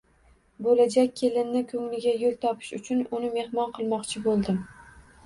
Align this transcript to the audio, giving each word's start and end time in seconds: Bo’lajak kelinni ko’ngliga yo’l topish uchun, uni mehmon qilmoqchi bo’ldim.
Bo’lajak 0.67 1.11
kelinni 1.19 1.61
ko’ngliga 1.71 2.13
yo’l 2.21 2.33
topish 2.45 2.71
uchun, 2.79 3.05
uni 3.19 3.29
mehmon 3.37 3.77
qilmoqchi 3.77 4.23
bo’ldim. 4.25 4.59